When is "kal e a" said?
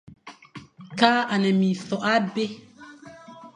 0.99-1.35